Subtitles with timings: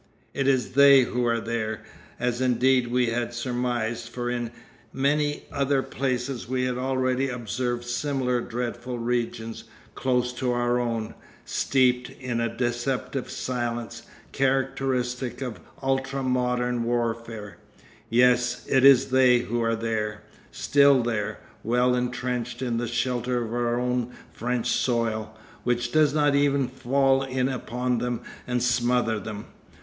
[0.33, 1.81] It is They who are there,
[2.19, 4.49] as indeed we had surmised, for in
[4.91, 11.13] many other places we had already observed similar dreadful regions, close to our own,
[11.45, 14.01] steeped in a deceptive silence,
[14.31, 17.57] characteristic of ultra modern warfare.
[18.09, 23.53] Yes, it is They who are there, still there, well entrenched in the shelter of
[23.53, 29.45] our own French soil, which does not even fall in upon them and smother them.